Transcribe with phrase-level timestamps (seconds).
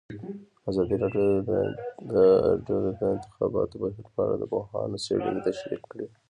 [0.69, 1.27] ازادي راډیو
[2.11, 2.15] د
[2.67, 2.69] د
[3.15, 6.05] انتخاباتو بهیر په اړه د پوهانو څېړنې تشریح کړې.